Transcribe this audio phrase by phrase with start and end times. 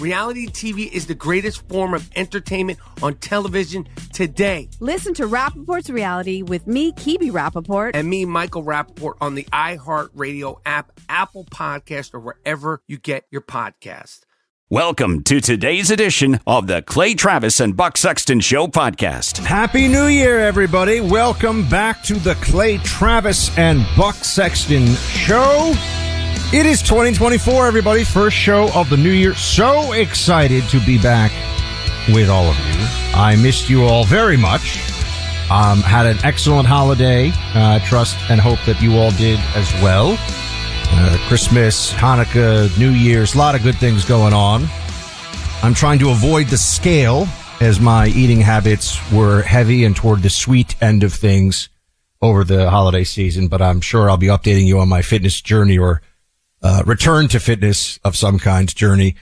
[0.00, 4.70] Reality TV is the greatest form of entertainment on television today.
[4.80, 7.90] Listen to Rapaport's Reality with me, Kibi Rapaport.
[7.92, 13.42] And me, Michael Rapaport, on the iHeartRadio app, Apple Podcast, or wherever you get your
[13.42, 14.20] podcast.
[14.70, 19.44] Welcome to today's edition of the Clay Travis and Buck Sexton Show podcast.
[19.44, 21.00] Happy New Year, everybody.
[21.00, 25.74] Welcome back to the Clay Travis and Buck Sexton Show.
[26.52, 28.02] It is 2024, everybody.
[28.02, 29.34] First show of the new year.
[29.34, 31.30] So excited to be back
[32.08, 32.86] with all of you.
[33.14, 34.78] I missed you all very much.
[35.50, 37.30] Um, had an excellent holiday.
[37.54, 40.16] Uh, trust and hope that you all did as well.
[40.92, 44.66] Uh, Christmas, Hanukkah, New Year's, a lot of good things going on.
[45.62, 47.28] I'm trying to avoid the scale
[47.60, 51.68] as my eating habits were heavy and toward the sweet end of things
[52.22, 55.78] over the holiday season, but I'm sure I'll be updating you on my fitness journey
[55.78, 56.02] or
[56.62, 59.16] uh, return to fitness of some kind journey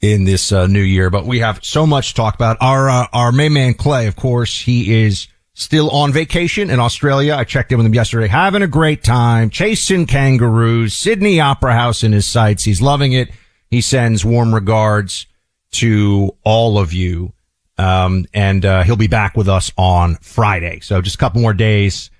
[0.00, 1.10] in this uh, new year.
[1.10, 2.56] But we have so much to talk about.
[2.60, 7.34] Our uh, our main man Clay, of course, he is still on vacation in Australia.
[7.34, 12.02] I checked in with him yesterday, having a great time, chasing kangaroos, Sydney Opera House
[12.02, 12.64] in his sights.
[12.64, 13.30] He's loving it.
[13.70, 15.26] He sends warm regards
[15.72, 17.32] to all of you.
[17.78, 20.80] Um, and, uh, he'll be back with us on Friday.
[20.80, 22.10] So just a couple more days.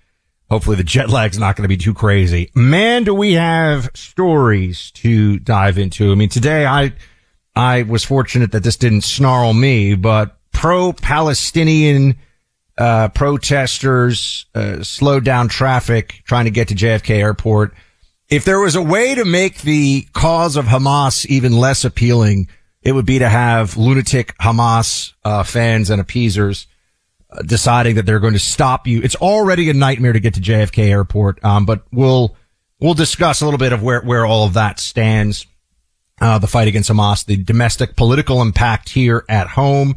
[0.53, 2.51] Hopefully the jet lag's not going to be too crazy.
[2.55, 6.13] Man, do we have stories to dive into.
[6.13, 6.93] I mean, today I,
[7.57, 12.17] I was fortunate that this didn't snarl me, but pro-Palestinian
[12.77, 17.73] uh, protesters uh, slowed down traffic trying to get to JFK Airport.
[18.29, 22.49] If there was a way to make the cause of Hamas even less appealing,
[22.83, 26.67] it would be to have lunatic Hamas uh, fans and appeasers
[27.45, 29.01] deciding that they're going to stop you.
[29.03, 32.37] It's already a nightmare to get to JFK Airport, um, but we'll
[32.81, 35.47] we'll discuss a little bit of where where all of that stands.
[36.21, 39.97] Uh, the fight against Hamas, the domestic political impact here at home.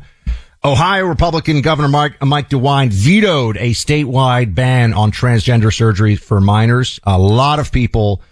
[0.66, 7.00] Ohio Republican Governor Mike, Mike DeWine vetoed a statewide ban on transgender surgery for minors.
[7.03, 8.24] A lot of people,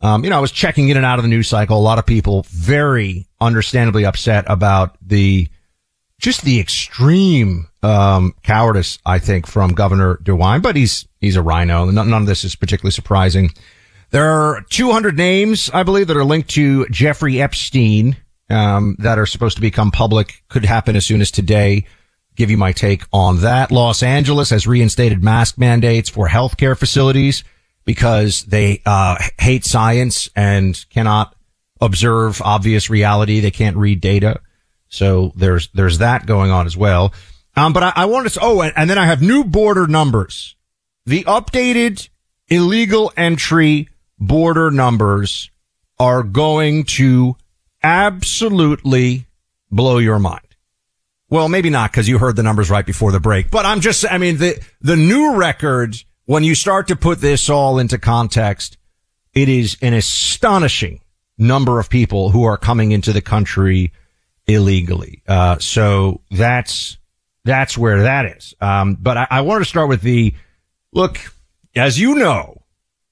[0.00, 1.76] um, you know, I was checking in and out of the news cycle.
[1.76, 5.48] A lot of people very understandably upset about the,
[6.22, 11.90] just the extreme, um, cowardice, I think, from Governor DeWine, but he's, he's a RINO.
[11.90, 13.50] None, none of this is particularly surprising.
[14.10, 18.16] There are 200 names, I believe, that are linked to Jeffrey Epstein
[18.48, 21.86] um, that are supposed to become public could happen as soon as today.
[22.36, 23.72] Give you my take on that.
[23.72, 27.42] Los Angeles has reinstated mask mandates for healthcare facilities
[27.84, 31.34] because they uh, hate science and cannot
[31.80, 33.40] observe obvious reality.
[33.40, 34.40] They can't read data.
[34.92, 37.14] So there's there's that going on as well.
[37.56, 38.40] Um, but I, I wanted to.
[38.42, 40.54] Oh, and, and then I have new border numbers.
[41.06, 42.08] The updated
[42.48, 43.88] illegal entry
[44.18, 45.50] border numbers
[45.98, 47.36] are going to
[47.82, 49.26] absolutely
[49.70, 50.40] blow your mind.
[51.30, 54.04] Well, maybe not because you heard the numbers right before the break, but I'm just,
[54.10, 55.96] I mean, the, the new record,
[56.26, 58.76] when you start to put this all into context,
[59.32, 61.00] it is an astonishing
[61.38, 63.92] number of people who are coming into the country
[64.46, 65.22] illegally.
[65.26, 66.98] Uh, so that's,
[67.44, 68.54] that's where that is.
[68.60, 70.34] Um, but I, I wanted to start with the
[70.92, 71.18] look,
[71.74, 72.62] as you know,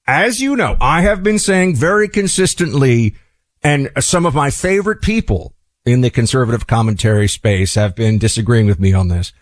[0.07, 3.15] as you know, I have been saying very consistently
[3.63, 5.53] and some of my favorite people
[5.85, 9.33] in the conservative commentary space have been disagreeing with me on this.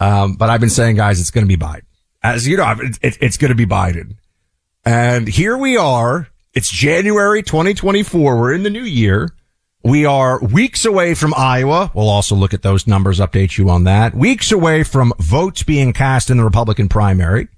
[0.00, 1.82] Um, but I've been saying, guys, it's going to be Biden.
[2.22, 4.16] As you know, it, it's going to be Biden.
[4.84, 6.28] And here we are.
[6.52, 8.36] It's January 2024.
[8.38, 9.30] We're in the new year.
[9.84, 11.92] We are weeks away from Iowa.
[11.94, 14.14] We'll also look at those numbers, update you on that.
[14.14, 17.48] Weeks away from votes being cast in the Republican primary.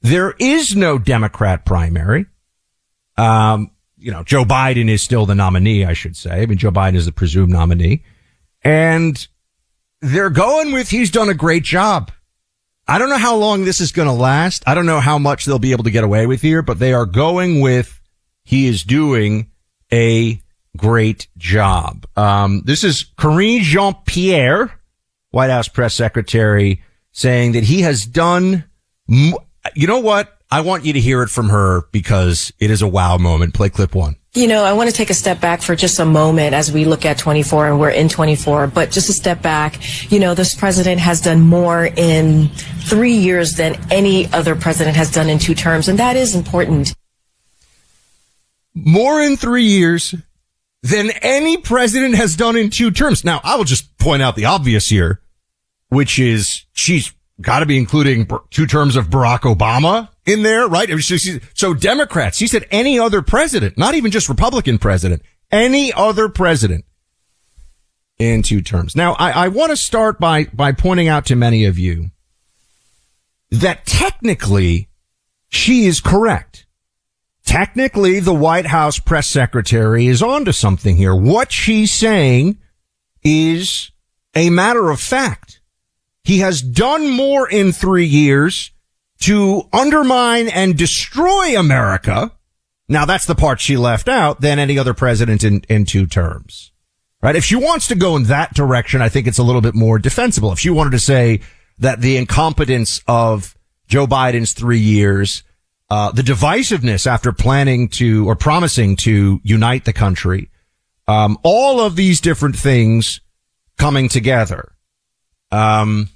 [0.00, 2.24] There is no Democrat primary.
[3.18, 6.42] Um, you know, Joe Biden is still the nominee, I should say.
[6.42, 8.04] I mean, Joe Biden is the presumed nominee.
[8.62, 9.26] And
[10.00, 12.10] they're going with he's done a great job.
[12.88, 14.62] I don't know how long this is going to last.
[14.66, 16.94] I don't know how much they'll be able to get away with here, but they
[16.94, 18.00] are going with
[18.44, 19.50] he is doing
[19.92, 20.40] a
[20.76, 22.06] great job.
[22.16, 24.78] Um, this is Karine Jean Pierre,
[25.30, 26.82] White House press secretary,
[27.12, 28.64] saying that he has done.
[29.08, 29.34] M-
[29.74, 30.30] you know what?
[30.50, 33.54] I want you to hear it from her because it is a wow moment.
[33.54, 34.16] Play clip one.
[34.34, 36.84] You know, I want to take a step back for just a moment as we
[36.84, 39.78] look at 24 and we're in 24, but just a step back.
[40.10, 45.10] You know, this president has done more in three years than any other president has
[45.10, 46.94] done in two terms, and that is important.
[48.74, 50.16] More in three years
[50.84, 53.24] than any president has done in two terms.
[53.24, 55.22] Now, I will just point out the obvious here,
[55.88, 60.90] which is she's got to be including two terms of Barack Obama in there, right?
[61.54, 66.84] So Democrats, she said any other president, not even just Republican president, any other president
[68.18, 68.94] in two terms.
[68.94, 72.10] Now, I, I want to start by, by pointing out to many of you
[73.50, 74.90] that technically
[75.48, 76.63] she is correct.
[77.44, 81.14] Technically, the White House press secretary is onto something here.
[81.14, 82.58] What she's saying
[83.22, 83.90] is
[84.34, 85.60] a matter of fact.
[86.22, 88.70] He has done more in three years
[89.20, 92.32] to undermine and destroy America.
[92.88, 96.72] Now that's the part she left out than any other president in, in two terms.
[97.22, 97.36] Right?
[97.36, 99.98] If she wants to go in that direction, I think it's a little bit more
[99.98, 100.52] defensible.
[100.52, 101.40] If she wanted to say
[101.78, 103.56] that the incompetence of
[103.86, 105.42] Joe Biden's three years,
[105.90, 110.50] uh, the divisiveness after planning to or promising to unite the country,
[111.06, 113.20] um, all of these different things
[113.76, 114.72] coming together.
[115.50, 116.08] Um,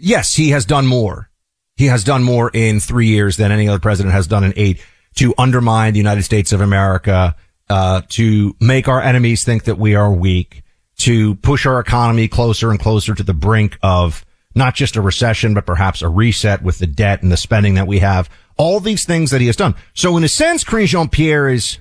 [0.00, 1.30] yes, he has done more.
[1.76, 4.84] He has done more in three years than any other president has done in eight
[5.16, 7.36] to undermine the United States of America,
[7.68, 10.62] uh, to make our enemies think that we are weak,
[10.98, 14.24] to push our economy closer and closer to the brink of
[14.58, 17.86] not just a recession, but perhaps a reset with the debt and the spending that
[17.86, 18.28] we have.
[18.56, 19.74] All these things that he has done.
[19.94, 21.78] So in a sense, Karine Jean-Pierre is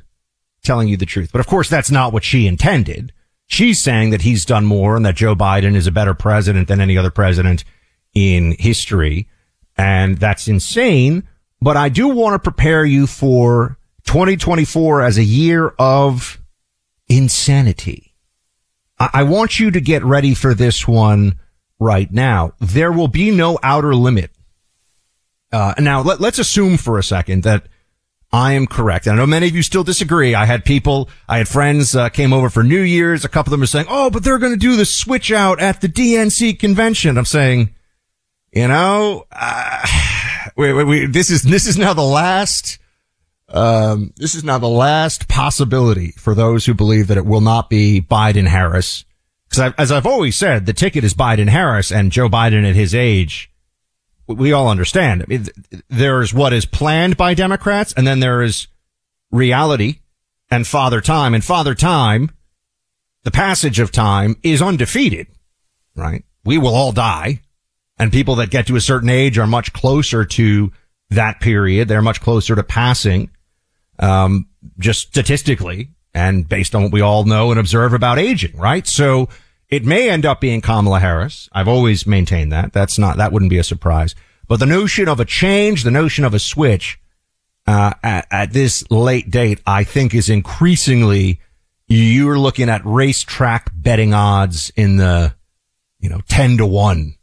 [0.64, 1.32] telling you the truth.
[1.32, 3.12] But of course, that's not what she intended.
[3.48, 6.82] She's saying that he's done more and that Joe Biden is a better president than
[6.82, 7.64] any other president
[8.14, 9.28] in history.
[9.78, 11.28] And that's insane.
[11.62, 16.40] But I do want to prepare you for 2024 as a year of
[17.08, 18.14] insanity.
[19.00, 21.40] I, I want you to get ready for this one
[21.80, 22.54] right now.
[22.60, 24.32] There will be no outer limit.
[25.52, 27.68] Uh, now let, us assume for a second that
[28.32, 29.08] I am correct.
[29.08, 30.36] And I know many of you still disagree.
[30.36, 33.24] I had people, I had friends, uh, came over for New Year's.
[33.24, 35.62] A couple of them are saying, Oh, but they're going to do the switch out
[35.62, 37.18] at the DNC convention.
[37.18, 37.74] I'm saying,
[38.52, 39.88] you know, uh,
[40.58, 42.80] wait, wait, this is, this is now the last,
[43.50, 47.70] um, this is now the last possibility for those who believe that it will not
[47.70, 49.06] be Biden Harris.
[49.58, 52.94] Cause as I've always said, the ticket is Biden Harris and Joe Biden at his
[52.94, 53.52] age.
[54.28, 55.24] We all understand.
[55.24, 55.48] I mean,
[55.90, 58.68] there's what is planned by Democrats and then there is
[59.32, 60.00] reality
[60.52, 62.32] and father time and father time.
[63.24, 65.28] The passage of time is undefeated,
[65.96, 66.24] right?
[66.46, 67.42] We will all die
[67.98, 70.72] and people that get to a certain age are much closer to
[71.10, 71.88] that period.
[71.88, 73.32] They're much closer to passing,
[74.00, 74.48] um,
[74.78, 78.86] just statistically and based on what we all know and observe about aging, right?
[78.86, 79.30] So
[79.70, 81.50] it may end up being Kamala Harris.
[81.52, 82.74] I've always maintained that.
[82.74, 84.16] That's not, that wouldn't be a surprise.
[84.48, 87.00] But the notion of a change, the notion of a switch,
[87.68, 91.42] uh, at, at this late date, I think is increasingly,
[91.88, 95.36] you're looking at racetrack betting odds in the,
[96.00, 97.16] you know, 10 to 1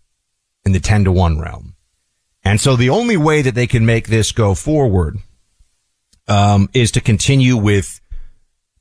[0.66, 1.74] in the 10 to 1 realm.
[2.44, 5.16] And so the only way that they can make this go forward,
[6.28, 8.00] um, is to continue with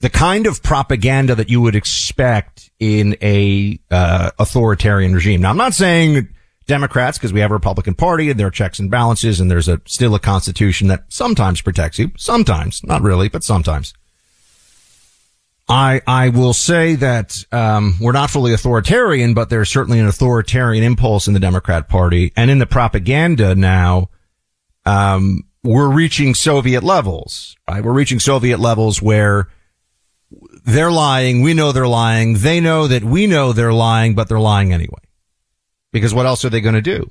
[0.03, 5.41] the kind of propaganda that you would expect in a, uh, authoritarian regime.
[5.41, 6.27] Now, I'm not saying
[6.67, 9.69] Democrats, because we have a Republican party and there are checks and balances and there's
[9.69, 12.12] a still a constitution that sometimes protects you.
[12.17, 13.93] Sometimes, not really, but sometimes.
[15.69, 20.83] I I will say that um, we're not fully authoritarian, but there's certainly an authoritarian
[20.83, 24.10] impulse in the Democrat Party and in the propaganda now.
[24.86, 27.81] Um, we're reaching Soviet levels, right?
[27.81, 29.48] We're reaching Soviet levels where
[30.63, 31.41] they're lying.
[31.41, 32.36] We know they're lying.
[32.36, 35.01] They know that we know they're lying, but they're lying anyway.
[35.91, 37.10] Because what else are they going to do?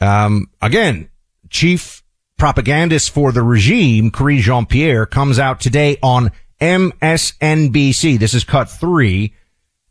[0.00, 1.08] Um, again,
[1.50, 2.02] chief
[2.36, 8.18] propagandist for the regime, Karine Jean-Pierre, comes out today on MSNBC.
[8.18, 9.34] This is cut three.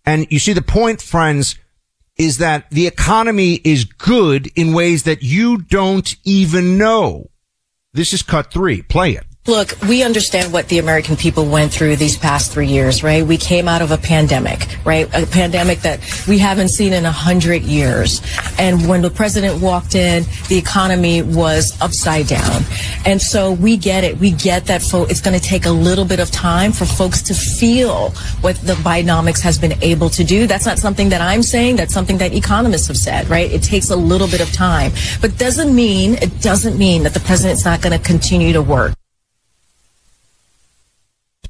[0.05, 1.57] And you see the point, friends,
[2.17, 7.29] is that the economy is good in ways that you don't even know.
[7.93, 8.81] This is cut three.
[8.81, 9.26] Play it.
[9.47, 13.25] Look, we understand what the American people went through these past three years, right?
[13.25, 15.07] We came out of a pandemic, right?
[15.13, 18.21] A pandemic that we haven't seen in a hundred years.
[18.59, 22.63] And when the president walked in, the economy was upside down.
[23.05, 24.17] And so we get it.
[24.17, 27.21] We get that fo- it's going to take a little bit of time for folks
[27.21, 28.09] to feel
[28.41, 30.45] what the Bidenomics has been able to do.
[30.45, 31.77] That's not something that I'm saying.
[31.77, 33.49] That's something that economists have said, right?
[33.49, 37.21] It takes a little bit of time, but doesn't mean, it doesn't mean that the
[37.21, 38.96] president's not going to continue to work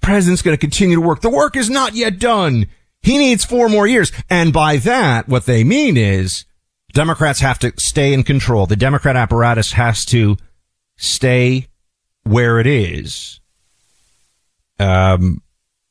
[0.08, 1.20] president's going to continue to work.
[1.20, 2.68] The work is not yet done.
[3.02, 4.12] He needs four more years.
[4.30, 6.46] And by that, what they mean is
[6.94, 8.66] Democrats have to stay in control.
[8.66, 10.38] The Democrat apparatus has to
[10.96, 11.68] stay
[12.24, 13.42] where it is.
[14.80, 15.42] Um,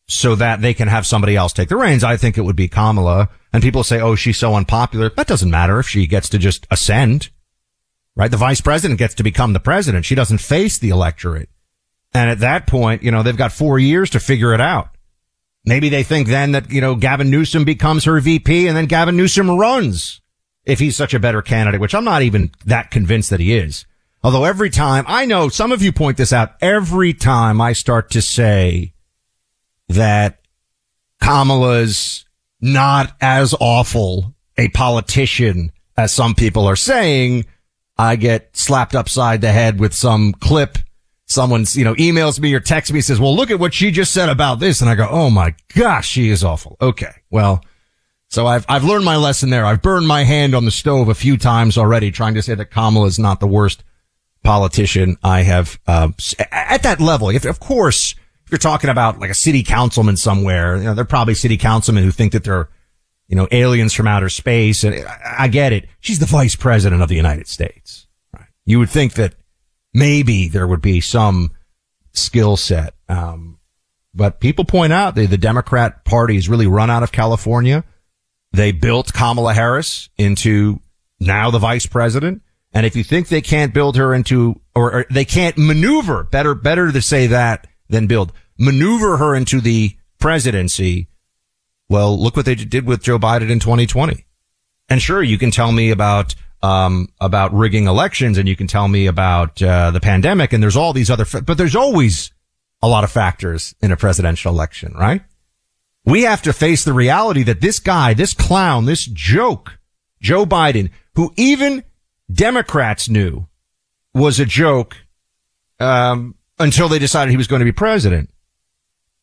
[0.08, 2.02] so that they can have somebody else take the reins.
[2.02, 3.28] I think it would be Kamala.
[3.52, 5.11] And people say, oh, she's so unpopular.
[5.11, 7.28] That doesn't matter if she gets to just ascend,
[8.14, 8.30] right?
[8.30, 10.04] The vice president gets to become the president.
[10.06, 11.50] She doesn't face the electorate.
[12.16, 14.88] And at that point, you know, they've got four years to figure it out.
[15.66, 19.18] Maybe they think then that, you know, Gavin Newsom becomes her VP and then Gavin
[19.18, 20.23] Newsom runs
[20.64, 23.85] if he's such a better candidate, which I'm not even that convinced that he is.
[24.23, 28.11] Although every time I know some of you point this out, every time I start
[28.12, 28.94] to say
[29.88, 30.40] that
[31.20, 32.25] Kamala's
[32.62, 37.44] not as awful a politician as some people are saying,
[37.99, 40.78] I get slapped upside the head with some clip
[41.26, 44.12] someone's, you know, emails me or texts me says, well, look at what she just
[44.12, 44.80] said about this.
[44.80, 46.76] And I go, oh my gosh, she is awful.
[46.80, 47.12] Okay.
[47.30, 47.62] Well,
[48.28, 49.66] so I've, I've learned my lesson there.
[49.66, 52.71] I've burned my hand on the stove a few times already trying to say that
[52.71, 53.85] Kamala is not the worst
[54.42, 56.11] politician I have, uh,
[56.50, 57.30] at that level.
[57.30, 58.14] If, of course,
[58.45, 62.04] if you're talking about like a city councilman somewhere, you know, they're probably city councilmen
[62.04, 62.68] who think that they're,
[63.26, 64.85] you know, aliens from outer space.
[64.85, 65.88] And I, I get it.
[65.99, 68.06] She's the vice president of the United States.
[68.33, 68.47] Right?
[68.64, 69.35] You would think that
[69.97, 71.50] maybe there would be some
[72.12, 72.95] skill set.
[73.09, 73.59] Um,
[74.15, 77.83] but people point out that the Democrat party has really run out of California.
[78.53, 80.81] They built Kamala Harris into
[81.19, 82.43] now the vice president.
[82.75, 86.55] And if you think they can't build her into, or, or they can't maneuver, better,
[86.55, 91.09] better to say that than build, maneuver her into the presidency.
[91.88, 94.26] Well, look what they did with Joe Biden in 2020.
[94.91, 98.89] And sure, you can tell me about um, about rigging elections and you can tell
[98.89, 102.33] me about uh, the pandemic and there's all these other, fa- but there's always
[102.83, 105.23] a lot of factors in a presidential election, right?
[106.05, 109.79] We have to face the reality that this guy, this clown, this joke,
[110.21, 111.83] Joe Biden, who even
[112.33, 113.47] Democrats knew
[114.15, 114.97] was a joke,
[115.81, 118.31] um, until they decided he was going to be president.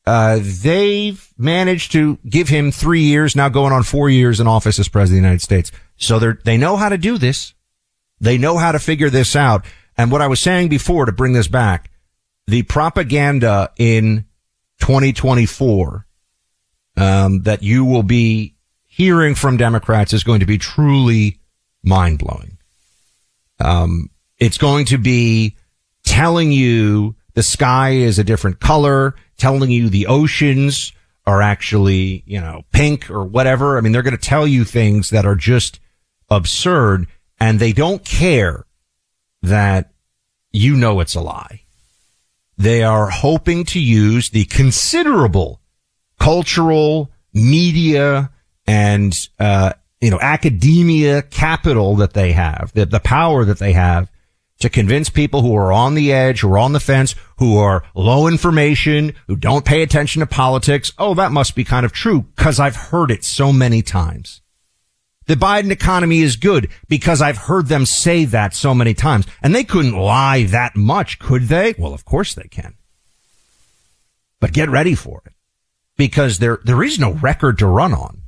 [0.06, 4.78] Uh, they've managed to give him three years, now going on four years in office
[4.80, 5.72] as president of the United States.
[5.96, 7.54] So they they know how to do this.
[8.20, 9.66] They know how to figure this out.
[9.98, 11.90] And what I was saying before to bring this back,
[12.48, 14.26] the propaganda in
[14.80, 16.06] 2024
[16.98, 18.56] um, that you will be
[18.86, 21.40] hearing from Democrats is going to be truly
[21.84, 22.58] mind blowing.
[23.60, 25.56] Um, it's going to be
[26.04, 30.94] telling you the sky is a different color, telling you the oceans
[31.26, 33.78] are actually, you know, pink or whatever.
[33.78, 35.80] I mean, they're going to tell you things that are just
[36.30, 37.08] absurd
[37.40, 38.66] and they don't care
[39.42, 39.92] that
[40.52, 41.62] you know it's a lie.
[42.58, 45.60] They are hoping to use the considerable
[46.20, 48.32] cultural media
[48.68, 54.10] and, uh, you know, academia capital that they have, the, the power that they have
[54.64, 57.84] to convince people who are on the edge, who are on the fence, who are
[57.94, 60.94] low information, who don't pay attention to politics.
[60.98, 64.42] Oh, that must be kind of true because I've heard it so many times.
[65.26, 69.54] The Biden economy is good because I've heard them say that so many times and
[69.54, 71.76] they couldn't lie that much, could they?
[71.78, 72.76] Well, of course they can.
[74.40, 75.34] But get ready for it
[75.98, 78.22] because there, there is no record to run on.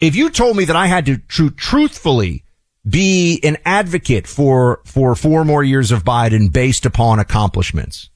[0.00, 2.41] If you told me that I had to tr- truthfully
[2.88, 8.10] be an advocate for, for four more years of Biden based upon accomplishments,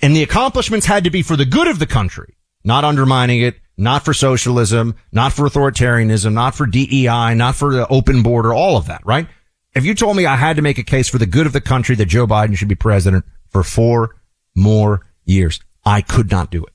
[0.00, 3.56] and the accomplishments had to be for the good of the country, not undermining it,
[3.76, 8.76] not for socialism, not for authoritarianism, not for DEI, not for the open border, all
[8.76, 9.26] of that, right?
[9.74, 11.60] If you told me I had to make a case for the good of the
[11.60, 14.16] country that Joe Biden should be president for four
[14.54, 16.72] more years, I could not do it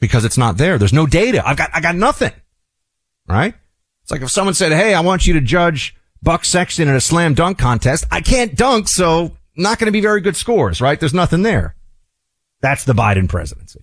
[0.00, 0.76] because it's not there.
[0.76, 1.46] There's no data.
[1.46, 2.32] I've got, I got nothing,
[3.28, 3.54] right?
[4.04, 7.00] It's like if someone said, Hey, I want you to judge Buck Sexton in a
[7.00, 8.04] slam dunk contest.
[8.10, 11.00] I can't dunk, so not going to be very good scores, right?
[11.00, 11.74] There's nothing there.
[12.60, 13.80] That's the Biden presidency.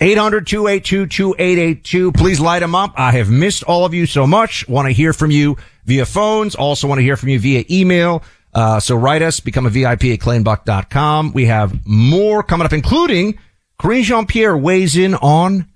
[0.00, 2.16] 800-282-2882.
[2.16, 2.94] Please light them up.
[2.96, 4.66] I have missed all of you so much.
[4.68, 6.56] Want to hear from you via phones.
[6.56, 8.24] Also want to hear from you via email.
[8.54, 11.32] Uh, so write us, become a VIP at clayandbuck.com.
[11.32, 13.38] We have more coming up, including
[13.80, 15.68] Karine Jean-Pierre weighs in on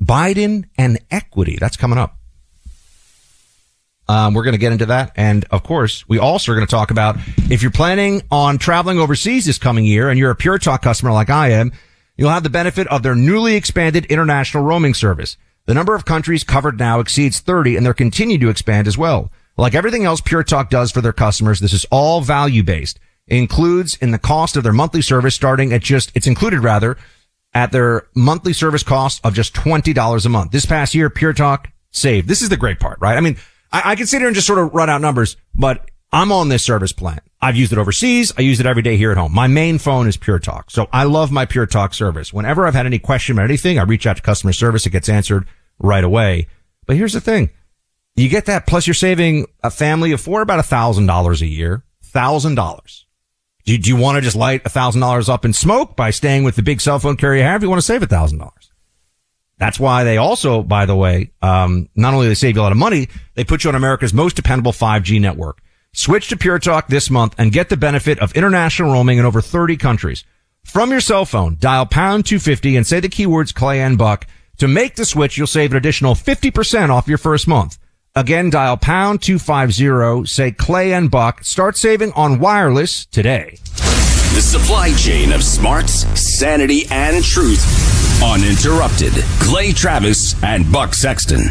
[0.00, 1.56] Biden and equity.
[1.60, 2.15] That's coming up.
[4.08, 5.12] Um, we're going to get into that.
[5.16, 7.16] And of course, we also are going to talk about
[7.50, 11.12] if you're planning on traveling overseas this coming year and you're a Pure Talk customer
[11.12, 11.72] like I am,
[12.16, 15.36] you'll have the benefit of their newly expanded international roaming service.
[15.66, 19.32] The number of countries covered now exceeds 30 and they're continuing to expand as well.
[19.56, 23.00] Like everything else Pure Talk does for their customers, this is all value based.
[23.26, 26.96] Includes in the cost of their monthly service starting at just, it's included rather,
[27.52, 30.52] at their monthly service cost of just $20 a month.
[30.52, 32.28] This past year, Pure Talk saved.
[32.28, 33.16] This is the great part, right?
[33.16, 33.36] I mean,
[33.72, 36.48] I, I can sit here and just sort of run out numbers, but I'm on
[36.48, 37.20] this service plan.
[37.40, 38.32] I've used it overseas.
[38.36, 39.32] I use it every day here at home.
[39.32, 40.70] My main phone is Pure Talk.
[40.70, 42.32] So I love my Pure Talk service.
[42.32, 44.86] Whenever I've had any question about anything, I reach out to customer service.
[44.86, 45.46] It gets answered
[45.78, 46.48] right away.
[46.86, 47.50] But here's the thing.
[48.14, 51.46] You get that plus you're saving a family of four about a thousand dollars a
[51.46, 51.84] year.
[52.02, 53.06] Thousand dollars.
[53.66, 56.54] Do you, want to just light a thousand dollars up in smoke by staying with
[56.54, 57.64] the big cell phone carrier you have?
[57.64, 58.70] You want to save a thousand dollars.
[59.58, 62.72] That's why they also, by the way, um, not only they save you a lot
[62.72, 65.62] of money, they put you on America's most dependable 5G network.
[65.94, 69.40] Switch to Pure Talk this month and get the benefit of international roaming in over
[69.40, 70.24] 30 countries.
[70.62, 74.26] From your cell phone, dial pound 250 and say the keywords Clay and Buck.
[74.58, 77.78] To make the switch, you'll save an additional 50% off your first month.
[78.14, 81.44] Again, dial pound 250, say Clay and Buck.
[81.44, 83.58] Start saving on wireless today.
[84.34, 87.95] The supply chain of smarts, sanity, and truth.
[88.22, 89.12] Uninterrupted.
[89.40, 91.50] Clay Travis and Buck Sexton.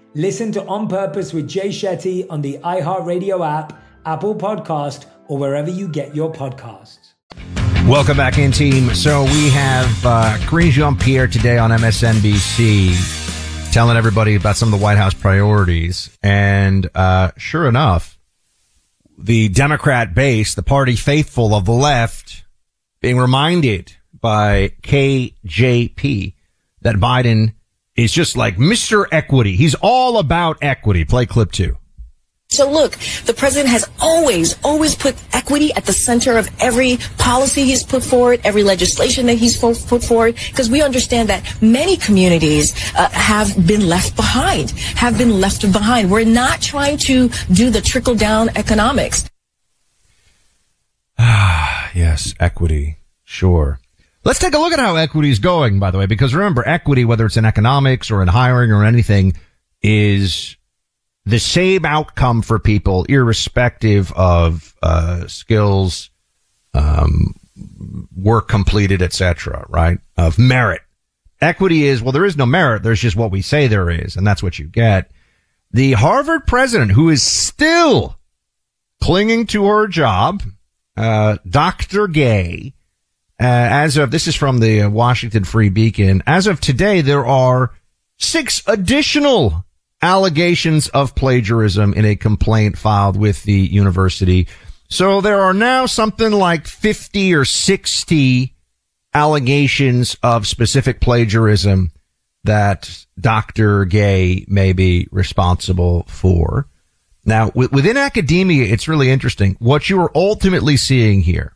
[0.13, 5.69] Listen to On Purpose with Jay Shetty on the iHeartRadio app, Apple Podcast, or wherever
[5.69, 7.13] you get your podcasts.
[7.87, 8.93] Welcome back in, team.
[8.93, 10.37] So we have uh,
[10.69, 16.09] Jean-Pierre today on MSNBC telling everybody about some of the White House priorities.
[16.21, 18.19] And uh, sure enough,
[19.17, 22.43] the Democrat base, the party faithful of the left,
[22.99, 26.33] being reminded by KJP
[26.81, 27.53] that Biden
[27.95, 29.05] is just like Mr.
[29.11, 29.55] Equity.
[29.55, 31.05] He's all about equity.
[31.05, 31.77] Play clip two.
[32.51, 37.63] So look, the president has always, always put equity at the center of every policy
[37.63, 42.73] he's put forward, every legislation that he's put forward, because we understand that many communities
[42.95, 46.11] uh, have been left behind, have been left behind.
[46.11, 49.29] We're not trying to do the trickle down economics.
[51.17, 52.97] Ah, yes, equity.
[53.23, 53.79] Sure.
[54.23, 57.05] Let's take a look at how equity is going, by the way, because remember, equity,
[57.05, 59.33] whether it's in economics or in hiring or anything,
[59.81, 60.55] is
[61.25, 66.11] the same outcome for people, irrespective of uh, skills,
[66.73, 67.33] um,
[68.15, 69.65] work completed, etc.
[69.69, 69.99] Right?
[70.17, 70.81] Of merit.
[71.41, 72.83] Equity is well, there is no merit.
[72.83, 75.11] There's just what we say there is, and that's what you get.
[75.71, 78.17] The Harvard president, who is still
[79.01, 80.43] clinging to her job,
[80.95, 82.07] uh, Dr.
[82.07, 82.73] Gay,
[83.41, 86.21] Uh, as of this is from the uh, Washington Free Beacon.
[86.27, 87.71] As of today, there are
[88.19, 89.65] six additional
[89.99, 94.47] allegations of plagiarism in a complaint filed with the university.
[94.89, 98.55] So there are now something like 50 or 60
[99.15, 101.89] allegations of specific plagiarism
[102.43, 103.85] that Dr.
[103.85, 106.67] Gay may be responsible for.
[107.25, 109.55] Now, within academia, it's really interesting.
[109.59, 111.55] What you are ultimately seeing here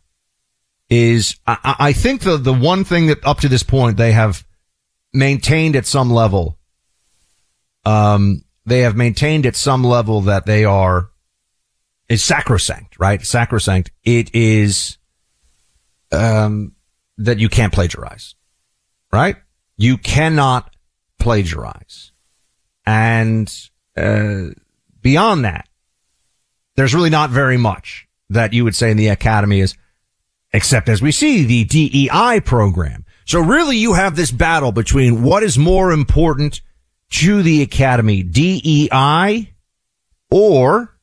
[0.88, 4.46] is, I, I think the, the one thing that up to this point they have
[5.12, 6.58] maintained at some level
[7.86, 11.10] um, they have maintained at some level that they are
[12.08, 13.24] is sacrosanct, right?
[13.24, 13.92] Sacrosanct.
[14.02, 14.98] It is
[16.10, 16.72] um,
[17.16, 18.34] that you can't plagiarize,
[19.12, 19.36] right?
[19.76, 20.74] You cannot
[21.20, 22.10] plagiarize,
[22.84, 23.52] and
[23.96, 24.46] uh,
[25.00, 25.68] beyond that,
[26.74, 29.76] there's really not very much that you would say in the academy is,
[30.56, 33.04] except as we see the DEI program.
[33.26, 36.62] So really, you have this battle between what is more important
[37.10, 39.52] to the academy, DEI
[40.30, 40.96] or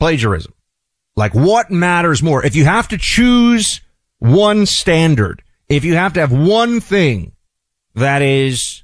[0.00, 0.52] plagiarism?
[1.14, 2.44] Like what matters more?
[2.44, 3.80] If you have to choose
[4.18, 7.32] one standard, if you have to have one thing
[7.94, 8.82] that is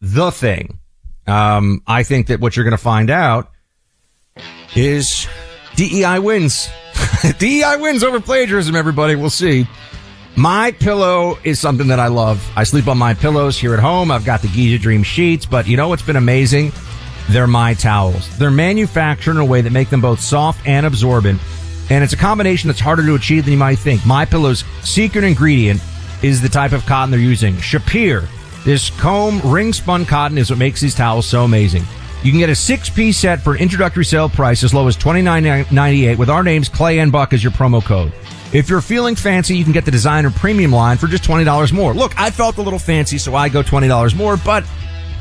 [0.00, 0.78] the thing,
[1.26, 3.50] um, I think that what you're going to find out
[4.74, 5.28] is
[5.80, 6.68] DEI wins.
[7.38, 9.14] DEI wins over plagiarism, everybody.
[9.14, 9.66] We'll see.
[10.36, 12.46] My pillow is something that I love.
[12.54, 14.10] I sleep on my pillows here at home.
[14.10, 16.72] I've got the Giza Dream sheets, but you know what's been amazing?
[17.30, 18.28] They're my towels.
[18.36, 21.40] They're manufactured in a way that make them both soft and absorbent.
[21.88, 24.04] And it's a combination that's harder to achieve than you might think.
[24.04, 25.80] My pillow's secret ingredient
[26.22, 27.54] is the type of cotton they're using.
[27.54, 28.28] Shapir.
[28.66, 31.84] This comb ring spun cotton is what makes these towels so amazing.
[32.22, 36.18] You can get a six piece set for introductory sale price as low as $29.98
[36.18, 38.12] with our names Clay and Buck as your promo code.
[38.52, 41.94] If you're feeling fancy, you can get the designer premium line for just $20 more.
[41.94, 44.64] Look, I felt a little fancy, so I go $20 more, but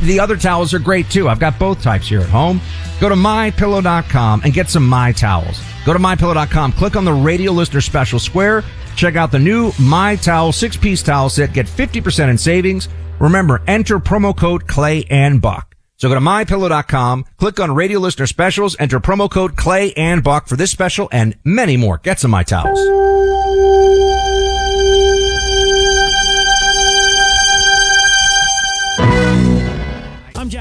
[0.01, 1.29] the other towels are great too.
[1.29, 2.59] I've got both types here at home.
[2.99, 5.62] Go to mypillow.com and get some my towels.
[5.85, 8.63] Go to mypillow.com, click on the radio listener special square,
[8.95, 12.89] check out the new my towel six piece towel set, get 50% in savings.
[13.19, 15.68] Remember, enter promo code Clay and Buck.
[15.99, 20.47] So go to mypillow.com, click on radio listener specials, enter promo code Clay and Buck
[20.47, 21.99] for this special and many more.
[22.01, 22.79] Get some my towels.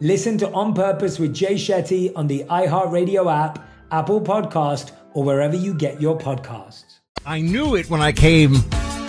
[0.00, 5.56] Listen to On Purpose with Jay Shetty on the iHeartRadio app, Apple Podcast, or wherever
[5.56, 7.00] you get your podcasts.
[7.26, 8.54] I knew it when I came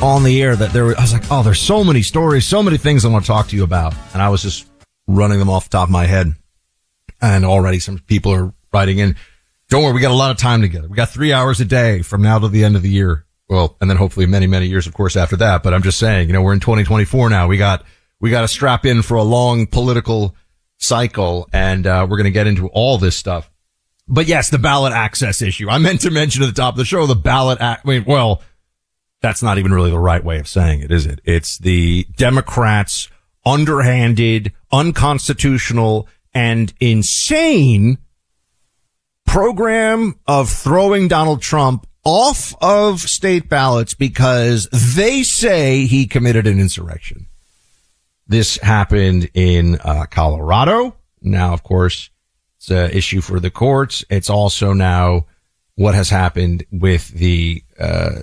[0.01, 2.63] on the air that there were, I was like, oh, there's so many stories, so
[2.63, 3.93] many things I want to talk to you about.
[4.13, 4.67] And I was just
[5.07, 6.33] running them off the top of my head.
[7.21, 9.15] And already some people are writing in.
[9.69, 10.87] Don't worry, we got a lot of time together.
[10.87, 13.27] We got three hours a day from now to the end of the year.
[13.47, 15.61] Well, and then hopefully many, many years, of course, after that.
[15.61, 17.47] But I'm just saying, you know, we're in 2024 now.
[17.47, 17.85] We got,
[18.19, 20.35] we got to strap in for a long political
[20.79, 23.51] cycle and uh, we're going to get into all this stuff.
[24.07, 25.69] But yes, the ballot access issue.
[25.69, 27.85] I meant to mention at the top of the show the ballot act.
[27.85, 28.41] I mean, well,
[29.21, 31.21] that's not even really the right way of saying it, is it?
[31.25, 33.09] It's the Democrats'
[33.45, 37.99] underhanded, unconstitutional, and insane
[39.27, 46.59] program of throwing Donald Trump off of state ballots because they say he committed an
[46.59, 47.27] insurrection.
[48.29, 50.95] This happened in uh, Colorado.
[51.19, 52.11] Now, of course,
[52.57, 54.05] it's an issue for the courts.
[54.07, 55.25] It's also now
[55.73, 58.19] what has happened with the uh,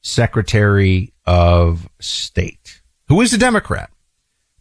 [0.00, 3.90] Secretary of State, who is a Democrat.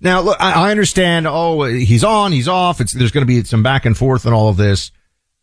[0.02, 1.26] Now, look, I, I understand.
[1.26, 2.82] Oh, he's on, he's off.
[2.82, 4.92] It's, there's going to be some back and forth and all of this.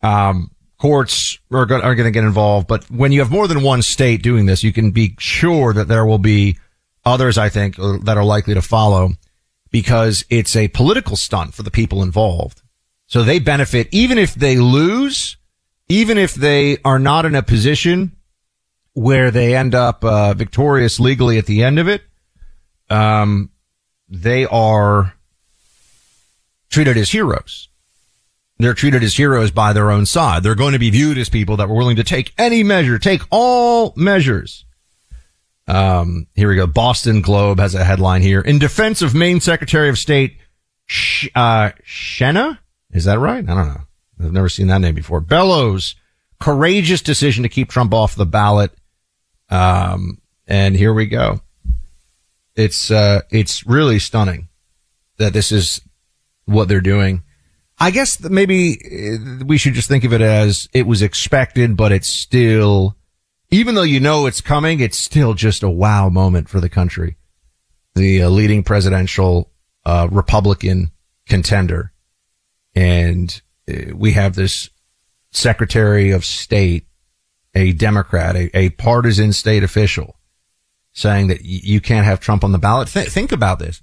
[0.03, 4.23] Um, courts are going to get involved, but when you have more than one state
[4.23, 6.59] doing this, you can be sure that there will be
[7.05, 9.13] others, I think, uh, that are likely to follow
[9.71, 12.63] because it's a political stunt for the people involved.
[13.07, 15.37] So they benefit even if they lose,
[15.89, 18.13] even if they are not in a position
[18.93, 22.03] where they end up uh, victorious legally at the end of it.
[22.91, 23.51] Um,
[24.09, 25.15] they are
[26.71, 27.69] treated as heroes.
[28.59, 30.43] They're treated as heroes by their own side.
[30.43, 33.23] They're going to be viewed as people that were willing to take any measure, take
[33.31, 34.65] all measures
[35.69, 36.67] um, here we go.
[36.67, 38.41] Boston Globe has a headline here.
[38.41, 40.39] In defense of Maine Secretary of State,
[40.87, 42.59] Sh- uh, Shenna?
[42.91, 43.45] Is that right?
[43.49, 43.81] I don't know.
[44.19, 45.21] I've never seen that name before.
[45.21, 45.95] Bellows,
[46.41, 48.73] courageous decision to keep Trump off the ballot.
[49.51, 51.43] Um, and here we go.
[52.57, 54.49] It's, uh, it's really stunning
[55.19, 55.83] that this is
[56.47, 57.23] what they're doing.
[57.79, 61.93] I guess maybe uh, we should just think of it as it was expected, but
[61.93, 62.97] it's still
[63.51, 67.17] even though you know it's coming, it's still just a wow moment for the country.
[67.95, 69.51] The uh, leading presidential
[69.85, 70.93] uh, Republican
[71.27, 71.93] contender,
[72.75, 74.71] and uh, we have this
[75.31, 76.87] Secretary of State,
[77.55, 80.17] a Democrat, a, a partisan state official,
[80.93, 82.89] saying that you can't have Trump on the ballot.
[82.89, 83.83] Th- think about this.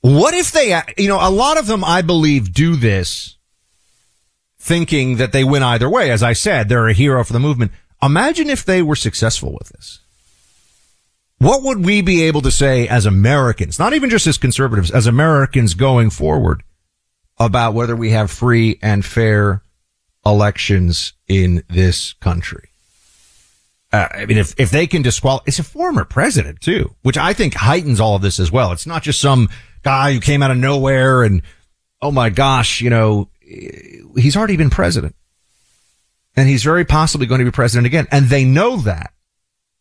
[0.00, 3.38] What if they, you know, a lot of them, I believe, do this
[4.58, 6.10] thinking that they win either way.
[6.10, 7.72] As I said, they're a hero for the movement.
[8.02, 10.00] Imagine if they were successful with this.
[11.38, 15.06] What would we be able to say as Americans, not even just as conservatives, as
[15.06, 16.62] Americans going forward
[17.38, 19.62] about whether we have free and fair
[20.26, 22.70] elections in this country?
[23.92, 27.32] Uh, I mean, if, if they can disqualify, it's a former president too, which I
[27.32, 28.72] think heightens all of this as well.
[28.72, 29.48] It's not just some
[29.82, 31.42] guy who came out of nowhere and,
[32.02, 33.30] oh my gosh, you know,
[34.16, 35.14] he's already been president
[36.38, 38.06] and he's very possibly going to be president again.
[38.12, 39.12] And they know that,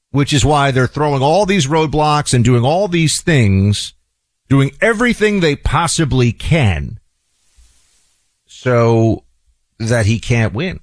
[0.10, 3.94] which is why they're throwing all these roadblocks and doing all these things,
[4.50, 7.00] doing everything they possibly can
[8.48, 9.24] so
[9.78, 10.80] that he can't win.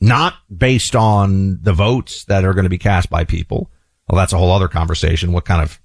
[0.00, 3.72] Not based on the votes that are going to be cast by people.
[4.08, 5.32] Well, that's a whole other conversation.
[5.32, 5.80] What kind of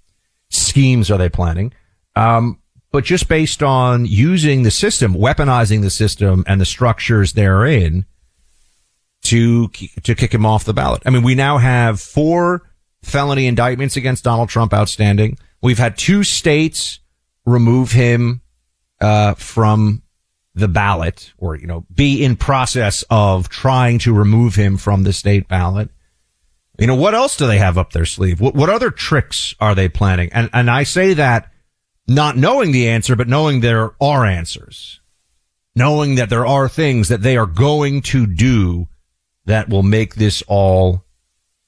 [0.49, 1.73] schemes are they planning?
[2.15, 2.59] Um,
[2.91, 8.05] but just based on using the system, weaponizing the system and the structures therein
[9.23, 11.03] to to kick him off the ballot.
[11.05, 12.63] I mean, we now have four
[13.03, 15.37] felony indictments against Donald Trump outstanding.
[15.61, 16.99] We've had two states
[17.45, 18.41] remove him
[18.99, 20.03] uh, from
[20.53, 25.13] the ballot or, you know, be in process of trying to remove him from the
[25.13, 25.89] state ballot.
[26.79, 28.41] You know, what else do they have up their sleeve?
[28.41, 30.29] What, what other tricks are they planning?
[30.33, 31.51] And, and I say that
[32.07, 34.99] not knowing the answer, but knowing there are answers,
[35.75, 38.87] knowing that there are things that they are going to do
[39.45, 41.03] that will make this all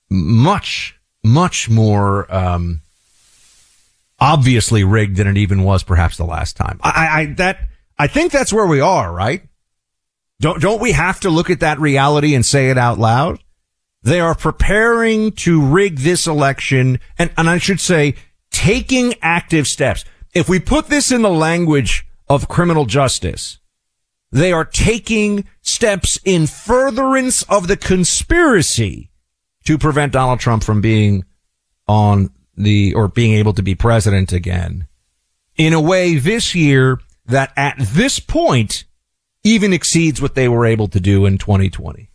[0.09, 2.81] much, much more, um,
[4.19, 6.79] obviously rigged than it even was perhaps the last time.
[6.81, 9.43] I, I, that, I think that's where we are, right?
[10.39, 13.39] Don't, don't we have to look at that reality and say it out loud?
[14.01, 18.15] They are preparing to rig this election and, and I should say
[18.51, 20.05] taking active steps.
[20.33, 23.59] If we put this in the language of criminal justice,
[24.33, 29.11] they are taking steps in furtherance of the conspiracy
[29.63, 31.23] to prevent Donald Trump from being
[31.87, 34.87] on the, or being able to be president again
[35.55, 38.85] in a way this year that at this point
[39.43, 42.09] even exceeds what they were able to do in 2020.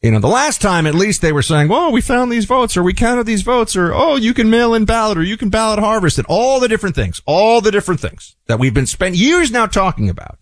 [0.00, 2.74] You know, the last time at least they were saying, well, we found these votes
[2.74, 5.50] or we counted these votes or, oh, you can mail in ballot or you can
[5.50, 9.14] ballot harvest and all the different things, all the different things that we've been spent
[9.14, 10.38] years now talking about.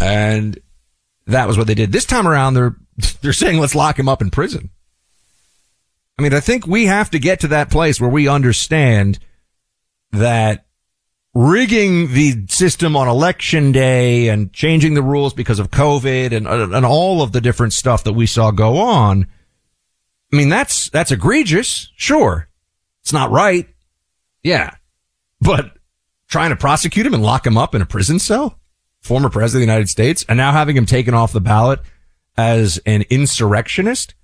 [0.00, 0.58] And
[1.26, 1.92] that was what they did.
[1.92, 2.76] This time around, they're,
[3.20, 4.70] they're saying, let's lock him up in prison.
[6.18, 9.20] I mean, I think we have to get to that place where we understand
[10.10, 10.66] that
[11.32, 16.70] rigging the system on election day and changing the rules because of COVID and, uh,
[16.72, 19.28] and all of the different stuff that we saw go on.
[20.32, 21.92] I mean, that's, that's egregious.
[21.96, 22.48] Sure.
[23.02, 23.68] It's not right.
[24.42, 24.74] Yeah.
[25.40, 25.72] But
[26.28, 28.58] trying to prosecute him and lock him up in a prison cell,
[29.08, 31.80] former president of the United States, and now having him taken off the ballot
[32.36, 34.14] as an insurrectionist.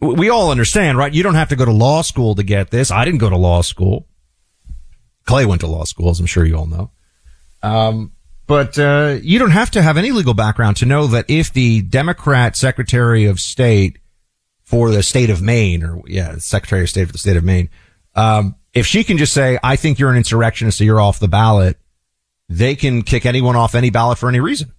[0.00, 1.14] We all understand, right?
[1.14, 2.90] You don't have to go to law school to get this.
[2.90, 4.08] I didn't go to law school.
[5.26, 6.90] Clay went to law school, as I'm sure you all know.
[7.62, 8.12] Um,
[8.48, 11.82] but uh, you don't have to have any legal background to know that if the
[11.82, 13.98] Democrat Secretary of State
[14.64, 17.70] for the state of Maine, or yeah, Secretary of State for the state of Maine,
[18.16, 21.28] um, if she can just say, "I think you're an insurrectionist, so you're off the
[21.28, 21.78] ballot,"
[22.52, 24.72] they can kick anyone off any ballot for any reason,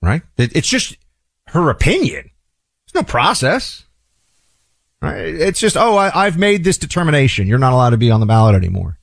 [0.00, 0.22] right?
[0.38, 0.96] It's just
[1.48, 2.30] her opinion.
[2.86, 3.84] There's no process.
[5.00, 5.18] Right?
[5.18, 7.48] It's just, oh, I, I've made this determination.
[7.48, 8.98] You're not allowed to be on the ballot anymore.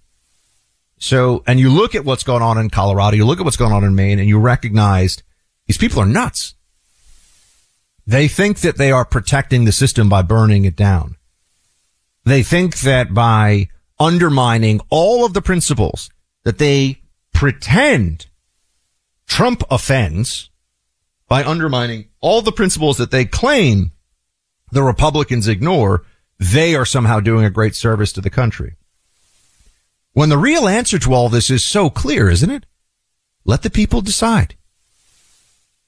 [0.97, 3.73] So, and you look at what's going on in Colorado, you look at what's going
[3.73, 5.21] on in Maine, and you recognize
[5.67, 6.55] these people are nuts.
[8.07, 11.15] They think that they are protecting the system by burning it down.
[12.25, 13.69] They think that by
[13.99, 16.09] undermining all of the principles
[16.43, 16.98] that they
[17.33, 18.27] pretend
[19.27, 20.49] Trump offends
[21.27, 23.91] by undermining all the principles that they claim
[24.71, 26.03] the Republicans ignore,
[26.39, 28.75] they are somehow doing a great service to the country.
[30.13, 32.65] When the real answer to all this is so clear, isn't it?
[33.45, 34.55] Let the people decide.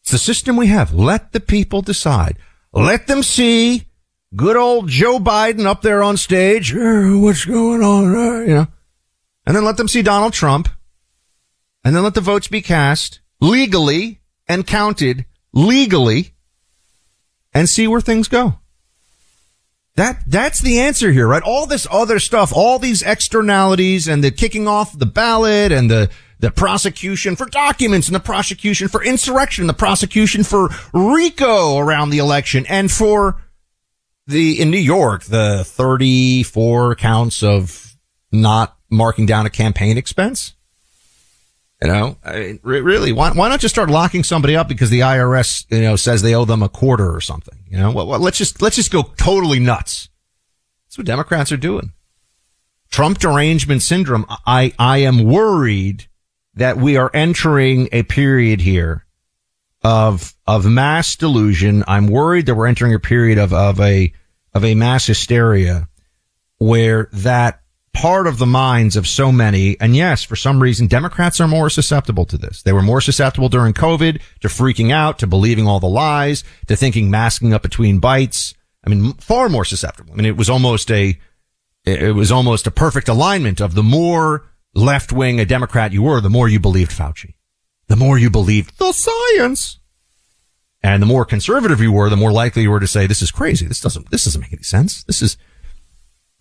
[0.02, 0.94] It's the system we have.
[0.94, 2.38] Let the people decide.
[2.74, 3.88] Let them see
[4.36, 6.74] good old Joe Biden up there on stage.
[6.74, 8.48] what's going on?
[8.48, 8.68] You know,
[9.46, 10.70] and then let them see Donald Trump
[11.84, 16.34] and then let the votes be cast legally and counted legally
[17.54, 18.60] and see where things go.
[19.96, 21.44] That, that's the answer here, right?
[21.44, 26.10] All this other stuff, all these externalities and the kicking off the ballot and the,
[26.40, 32.20] the prosecution for documents and the prosecution for insurrection, the prosecution for RICO around the
[32.20, 33.42] election and for
[34.28, 37.98] the, in New York, the 34 counts of
[38.32, 40.56] not marking down a campaign expense.
[41.82, 45.00] You know, I mean, really, why, why not just start locking somebody up because the
[45.00, 47.58] IRS, you know, says they owe them a quarter or something?
[47.68, 50.10] You know, well, well, let's just, let's just go totally nuts.
[50.86, 51.94] That's what Democrats are doing.
[52.92, 54.28] Trump derangement syndrome.
[54.46, 56.08] I, I am worried
[56.54, 59.08] that we are entering a period here
[59.84, 61.84] of, of mass delusion.
[61.88, 64.14] I'm worried that we're entering a period of, of a,
[64.54, 65.88] of a mass hysteria
[66.60, 67.61] where that
[67.94, 69.80] part of the minds of so many.
[69.80, 72.62] And yes, for some reason, Democrats are more susceptible to this.
[72.62, 76.76] They were more susceptible during COVID to freaking out, to believing all the lies, to
[76.76, 78.56] thinking masking up between bites.
[78.86, 80.14] I mean, far more susceptible.
[80.14, 81.20] I mean, it was almost a,
[81.84, 86.22] it was almost a perfect alignment of the more left wing a Democrat you were,
[86.22, 87.34] the more you believed Fauci,
[87.88, 89.80] the more you believed the science.
[90.84, 93.30] And the more conservative you were, the more likely you were to say, this is
[93.30, 93.68] crazy.
[93.68, 95.04] This doesn't, this doesn't make any sense.
[95.04, 95.38] This is,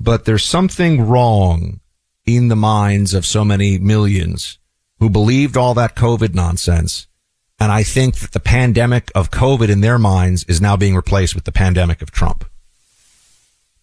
[0.00, 1.80] but there's something wrong
[2.24, 4.58] in the minds of so many millions
[4.98, 7.06] who believed all that COVID nonsense.
[7.58, 11.34] And I think that the pandemic of COVID in their minds is now being replaced
[11.34, 12.46] with the pandemic of Trump.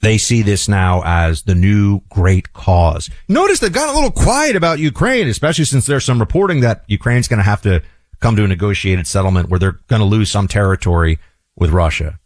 [0.02, 3.10] They see this now as the new great cause.
[3.28, 7.28] Notice they've got a little quiet about Ukraine, especially since there's some reporting that Ukraine's
[7.28, 7.82] going to have to
[8.20, 11.20] come to a negotiated settlement where they're going to lose some territory
[11.56, 12.20] with Russia.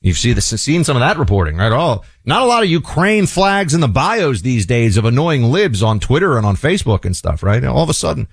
[0.00, 1.72] You've seen seen some of that reporting, right?
[1.72, 5.82] All not a lot of Ukraine flags in the bios these days of annoying libs
[5.82, 7.64] on Twitter and on Facebook and stuff, right?
[7.64, 8.28] All of a sudden,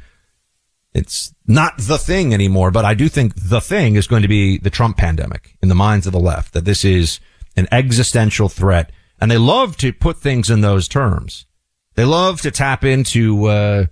[0.93, 2.69] it's not the thing anymore.
[2.69, 5.75] But I do think the thing is going to be the Trump pandemic in the
[5.75, 6.53] minds of the left.
[6.53, 7.19] That this is
[7.57, 11.47] an existential threat, and they love to put things in those terms.
[11.95, 13.45] They love to tap into.
[13.45, 13.85] Uh,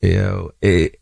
[0.00, 0.50] you know,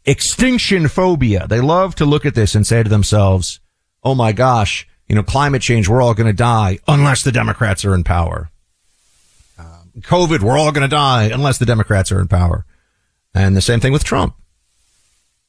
[0.06, 1.46] extinction phobia.
[1.46, 3.60] They love to look at this and say to themselves,
[4.02, 7.84] "Oh my gosh, you know, climate change, we're all going to die unless the Democrats
[7.84, 8.50] are in power.
[9.58, 12.64] Um, COVID, we're all going to die unless the Democrats are in power."
[13.34, 14.34] And the same thing with Trump.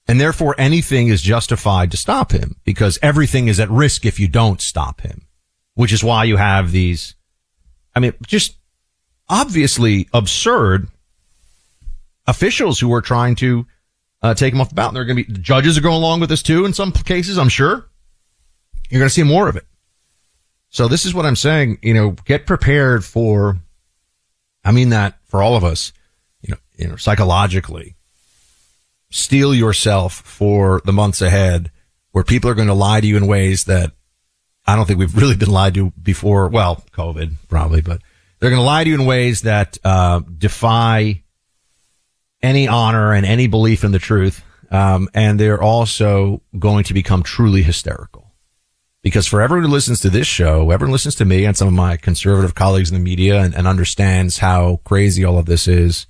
[0.09, 4.27] And therefore anything is justified to stop him because everything is at risk if you
[4.27, 5.25] don't stop him,
[5.73, 7.15] which is why you have these,
[7.95, 8.57] I mean, just
[9.29, 10.87] obviously absurd
[12.25, 13.65] officials who are trying to
[14.21, 14.89] uh, take him off the ballot.
[14.89, 17.37] And they're going to be judges are going along with this too in some cases.
[17.37, 17.89] I'm sure
[18.89, 19.65] you're going to see more of it.
[20.69, 21.79] So this is what I'm saying.
[21.81, 23.57] You know, get prepared for.
[24.63, 25.93] I mean that for all of us.
[26.41, 27.95] You know, you know, psychologically,
[29.09, 31.71] steel yourself for the months ahead,
[32.11, 33.93] where people are going to lie to you in ways that
[34.65, 36.47] I don't think we've really been lied to before.
[36.49, 38.01] Well, COVID probably, but
[38.39, 41.23] they're going to lie to you in ways that uh, defy
[42.41, 44.43] any honor and any belief in the truth.
[44.69, 48.26] Um, and they're also going to become truly hysterical.
[49.03, 51.73] Because for everyone who listens to this show, everyone listens to me and some of
[51.73, 56.07] my conservative colleagues in the media and, and understands how crazy all of this is.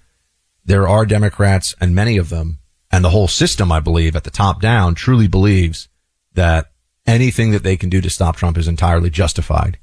[0.66, 2.60] There are Democrats and many of them
[2.92, 5.90] and the whole system, I believe, at the top down truly believes
[6.34, 6.72] that
[7.06, 9.78] anything that they can do to stop Trump is entirely justified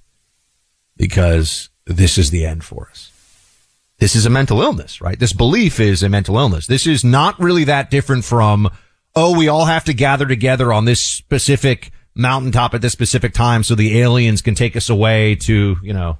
[0.97, 3.11] because this is the end for us.
[3.99, 5.19] This is a mental illness, right?
[5.19, 6.67] This belief is a mental illness.
[6.67, 8.71] This is not really that different from,
[9.15, 13.63] oh, we all have to gather together on this specific mountaintop at this specific time
[13.63, 16.19] so the aliens can take us away to, you know,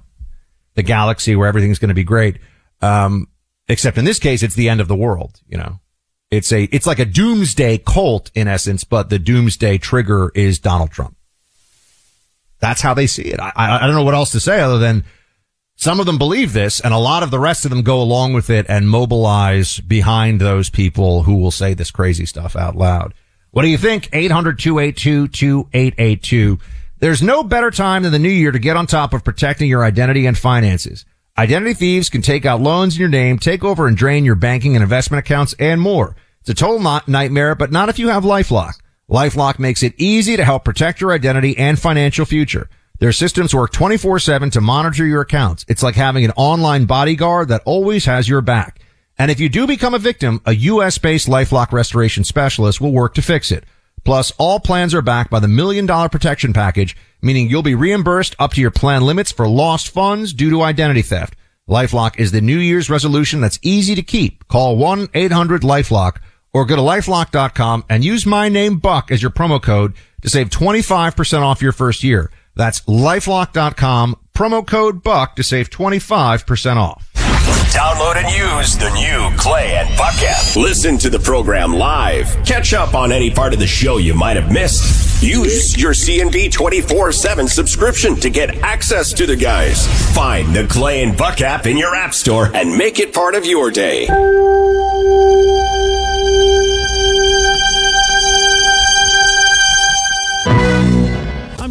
[0.75, 2.39] the galaxy where everything's going to be great.
[2.81, 3.27] Um,
[3.67, 5.79] except in this case, it's the end of the world, you know.
[6.31, 10.91] It's a, it's like a doomsday cult in essence, but the doomsday trigger is Donald
[10.91, 11.15] Trump.
[12.59, 13.39] That's how they see it.
[13.39, 15.05] I, I don't know what else to say other than
[15.75, 18.33] some of them believe this and a lot of the rest of them go along
[18.33, 23.13] with it and mobilize behind those people who will say this crazy stuff out loud.
[23.55, 24.09] What do you think?
[24.09, 26.59] 800-282-2882.
[26.99, 29.85] There's no better time than the new year to get on top of protecting your
[29.85, 31.05] identity and finances.
[31.37, 34.75] Identity thieves can take out loans in your name, take over and drain your banking
[34.75, 36.17] and investment accounts and more.
[36.41, 38.73] It's a total nightmare, but not if you have LifeLock.
[39.09, 42.69] LifeLock makes it easy to help protect your identity and financial future.
[42.99, 45.63] Their systems work 24-7 to monitor your accounts.
[45.69, 48.81] It's like having an online bodyguard that always has your back.
[49.17, 53.21] And if you do become a victim, a US-based LifeLock restoration specialist will work to
[53.21, 53.63] fix it.
[54.03, 58.35] Plus, all plans are backed by the million dollar protection package, meaning you'll be reimbursed
[58.37, 61.35] up to your plan limits for lost funds due to identity theft.
[61.67, 64.47] LifeLock is the New Year's resolution that's easy to keep.
[64.47, 66.17] Call 1-800-LifeLock
[66.53, 70.49] or go to lifelock.com and use my name Buck as your promo code to save
[70.49, 72.31] 25% off your first year.
[72.55, 77.24] That's lifelock.com, promo code Buck to save 25% off.
[77.75, 80.55] Download and use the new Clay and Buck app.
[80.55, 82.33] Listen to the program live.
[82.45, 85.21] Catch up on any part of the show you might have missed.
[85.21, 89.87] Use your CNB 24-7 subscription to get access to the guys.
[90.15, 93.45] Find the Clay and Buck app in your app store and make it part of
[93.45, 94.07] your day.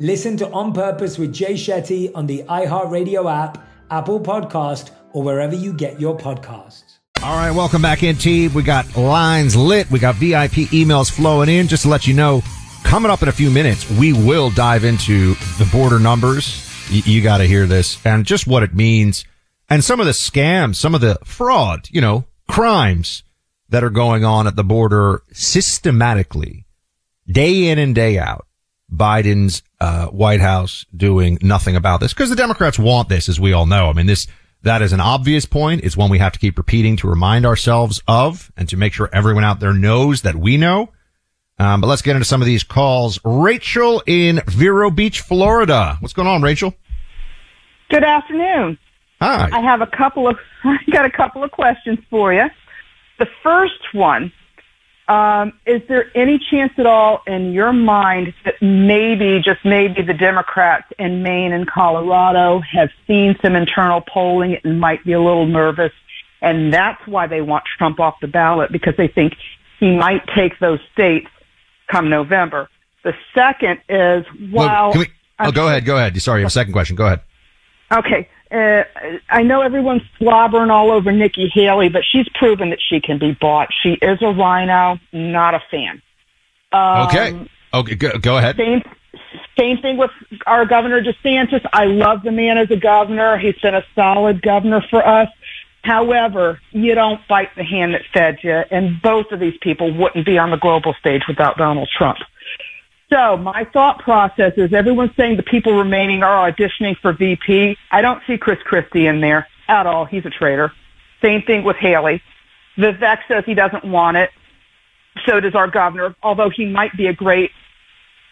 [0.00, 5.54] Listen to On Purpose with Jay Shetty on the iHeartRadio app, Apple Podcast, or wherever
[5.54, 6.98] you get your podcasts.
[7.22, 8.52] All right, welcome back in, team.
[8.54, 9.90] We got lines lit.
[9.90, 11.68] We got VIP emails flowing in.
[11.68, 12.42] Just to let you know,
[12.82, 16.68] Coming up in a few minutes, we will dive into the border numbers.
[16.90, 19.24] Y- you got to hear this and just what it means
[19.68, 23.22] and some of the scams, some of the fraud, you know, crimes
[23.68, 26.66] that are going on at the border systematically,
[27.30, 28.46] day in and day out.
[28.94, 33.52] Biden's uh, White House doing nothing about this because the Democrats want this, as we
[33.52, 33.88] all know.
[33.88, 34.26] I mean, this
[34.62, 35.82] that is an obvious point.
[35.84, 39.08] It's one we have to keep repeating to remind ourselves of and to make sure
[39.12, 40.90] everyone out there knows that we know.
[41.58, 43.20] Um, but let's get into some of these calls.
[43.24, 45.96] Rachel in Vero Beach, Florida.
[46.00, 46.74] What's going on, Rachel?
[47.90, 48.78] Good afternoon.
[49.20, 49.50] Hi.
[49.52, 52.46] I have a couple of I got a couple of questions for you.
[53.18, 54.32] The first one
[55.10, 60.14] um, is there any chance at all in your mind that maybe, just maybe, the
[60.14, 65.46] Democrats in Maine and Colorado have seen some internal polling and might be a little
[65.46, 65.90] nervous,
[66.40, 69.32] and that's why they want Trump off the ballot because they think
[69.80, 71.26] he might take those states
[71.88, 72.68] come November.
[73.02, 74.92] The second is while.
[74.92, 75.08] we,
[75.40, 75.84] oh, go ahead.
[75.84, 76.22] Go ahead.
[76.22, 76.94] Sorry, a second question.
[76.94, 77.22] Go ahead.
[77.90, 78.28] Okay.
[78.50, 78.82] Uh,
[79.28, 83.32] I know everyone's slobbering all over Nikki Haley, but she's proven that she can be
[83.32, 83.68] bought.
[83.82, 86.02] She is a RINO, not a fan.
[86.72, 87.48] Um, okay.
[87.72, 87.94] Okay.
[87.94, 88.56] Go, go ahead.
[88.56, 88.82] Same,
[89.58, 90.10] same thing with
[90.46, 91.64] our governor DeSantis.
[91.72, 93.38] I love the man as a governor.
[93.38, 95.28] He's been a solid governor for us.
[95.82, 100.26] However, you don't bite the hand that fed you, and both of these people wouldn't
[100.26, 102.18] be on the global stage without Donald Trump.
[103.12, 107.76] So my thought process is everyone's saying the people remaining are auditioning for VP.
[107.90, 110.04] I don't see Chris Christie in there at all.
[110.04, 110.72] He's a traitor.
[111.20, 112.22] Same thing with Haley.
[112.78, 114.30] Vivek says he doesn't want it.
[115.26, 117.50] So does our governor, although he might be a great,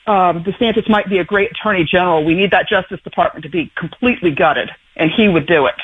[0.06, 2.24] um, DeSantis might be a great attorney general.
[2.24, 5.74] We need that Justice Department to be completely gutted, and he would do it.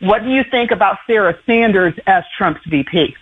[0.00, 3.14] What do you think about Sarah Sanders as Trump's VP?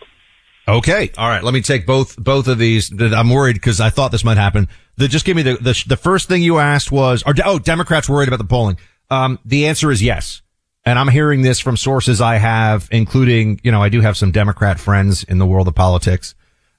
[0.68, 1.10] Okay.
[1.18, 1.42] All right.
[1.42, 2.92] Let me take both, both of these.
[3.00, 4.68] I'm worried because I thought this might happen.
[5.00, 8.06] The, just give me the, the, the first thing you asked was, are, oh, Democrats
[8.06, 8.76] worried about the polling.
[9.08, 10.42] Um, the answer is yes.
[10.84, 14.30] And I'm hearing this from sources I have, including, you know, I do have some
[14.30, 16.34] Democrat friends in the world of politics.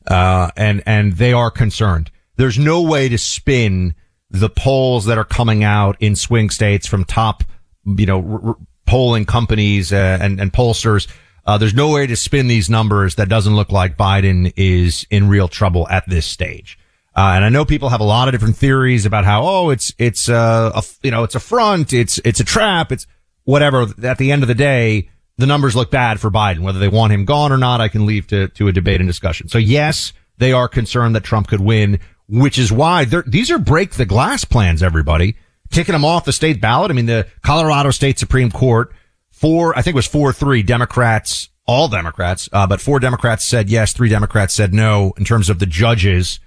[0.05, 2.11] Uh, and, and they are concerned.
[2.36, 3.95] There's no way to spin
[4.30, 7.43] the polls that are coming out in swing states from top,
[7.86, 8.55] you know, r-
[8.86, 11.07] polling companies uh, and, and pollsters.
[11.45, 15.28] Uh, there's no way to spin these numbers that doesn't look like Biden is in
[15.28, 16.78] real trouble at this stage.
[17.16, 19.93] Uh, and I know people have a lot of different theories about how, oh, it's,
[19.97, 21.91] it's, uh, a, you know, it's a front.
[21.91, 22.91] It's, it's a trap.
[22.91, 23.05] It's
[23.43, 23.88] whatever.
[24.03, 26.59] At the end of the day, the numbers look bad for Biden.
[26.59, 29.09] Whether they want him gone or not, I can leave to, to a debate and
[29.09, 29.49] discussion.
[29.49, 31.99] So yes, they are concerned that Trump could win,
[32.30, 35.36] which is why these are break the glass plans, everybody
[35.72, 36.91] kicking them off the state ballot.
[36.91, 38.93] I mean, the Colorado State Supreme Court,
[39.32, 43.70] four, I think it was four, three Democrats, all Democrats, uh, but four Democrats said
[43.70, 46.39] yes, three Democrats said no in terms of the judges,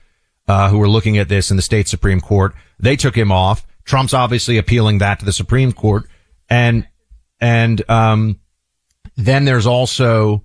[0.49, 2.55] uh, who were looking at this in the state Supreme Court.
[2.79, 3.67] They took him off.
[3.85, 6.05] Trump's obviously appealing that to the Supreme Court.
[6.49, 6.87] And,
[7.41, 8.41] and, um,
[9.17, 10.43] then there's also,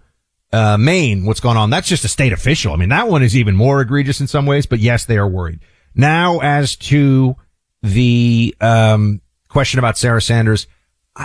[0.52, 1.70] uh, Maine, what's going on?
[1.70, 2.74] That's just a state official.
[2.74, 5.28] I mean, that one is even more egregious in some ways, but yes, they are
[5.28, 5.60] worried.
[5.96, 7.36] Now, as to
[7.82, 10.68] the um, question about Sarah Sanders,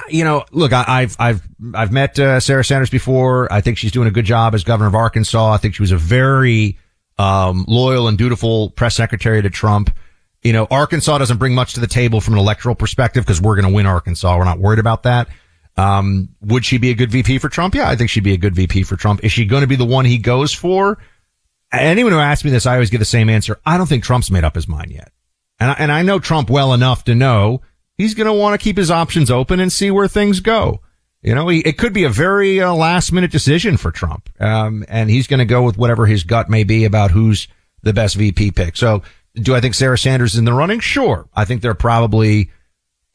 [0.09, 3.53] you know, look, I, have I've I've met uh, Sarah Sanders before.
[3.53, 5.53] I think she's doing a good job as governor of Arkansas.
[5.53, 6.79] I think she was a very
[7.19, 9.95] um, loyal and dutiful press secretary to Trump.
[10.43, 13.57] You know, Arkansas doesn't bring much to the table from an electoral perspective because we're
[13.57, 14.37] going to win Arkansas.
[14.37, 15.29] We're not worried about that.
[15.77, 17.75] Um, would she be a good VP for Trump?
[17.75, 19.25] Yeah, I think she'd be a good VP for Trump.
[19.25, 20.99] Is she going to be the one he goes for?
[21.73, 23.59] Anyone who asks me this, I always get the same answer.
[23.67, 25.11] I don't think Trump's made up his mind yet.
[25.59, 27.63] And I, and I know Trump well enough to know
[27.97, 30.81] he's going to want to keep his options open and see where things go.
[31.25, 34.29] You know, he, it could be a very uh, last minute decision for Trump.
[34.39, 37.49] Um, and he's going to go with whatever his gut may be about who's
[37.83, 38.77] the best VP pick.
[38.77, 39.03] So
[39.35, 40.81] do I think Sarah Sanders is in the running?
[40.81, 41.27] Sure.
[41.35, 42.51] I think there are probably,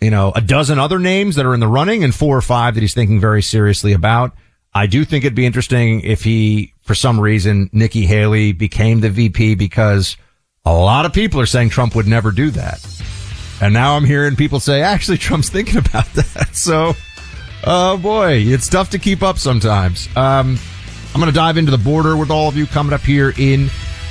[0.02, 2.74] you know, a dozen other names that are in the running and four or five
[2.74, 4.36] that he's thinking very seriously about.
[4.74, 9.10] I do think it'd be interesting if he, for some reason, Nikki Haley became the
[9.10, 10.18] VP because
[10.66, 12.86] a lot of people are saying Trump would never do that.
[13.62, 16.56] And now I'm hearing people say, actually, Trump's thinking about that.
[16.56, 16.96] So,
[17.64, 20.08] oh boy, it's tough to keep up sometimes.
[20.16, 20.58] Um,
[21.14, 23.70] I'm going to dive into the border with all of you coming up here in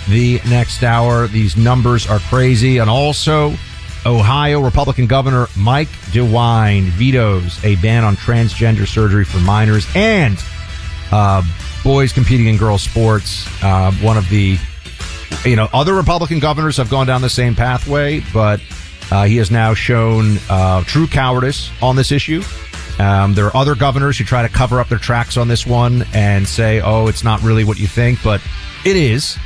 [0.08, 1.26] the next hour.
[1.28, 2.78] These numbers are crazy.
[2.78, 3.54] And also,
[4.04, 10.42] Ohio Republican Governor Mike DeWine vetoes a ban on transgender surgery for minors and
[11.12, 11.42] uh,
[11.84, 13.46] boys competing in girls sports.
[13.62, 14.58] Uh, one of the,
[15.44, 18.60] you know, other Republican governors have gone down the same pathway, but
[19.10, 22.42] uh, he has now shown uh, true cowardice on this issue.
[22.98, 26.04] Um, there are other governors who try to cover up their tracks on this one
[26.12, 28.40] and say, "Oh, it's not really what you think," but
[28.84, 29.38] it is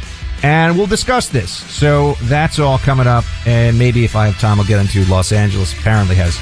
[0.43, 1.51] and we'll discuss this.
[1.51, 5.33] So that's all coming up, and maybe if I have time, I'll get into Los
[5.33, 5.73] Angeles.
[5.73, 6.37] Apparently, has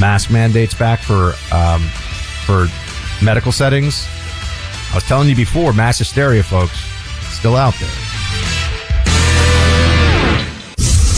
[0.00, 1.82] mask mandates back for um,
[2.46, 2.68] for
[3.22, 4.06] medical settings.
[4.92, 6.78] I was telling you before, mass hysteria, folks,
[7.30, 7.90] still out there.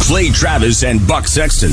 [0.07, 1.73] Clay Travis and Buck Sexton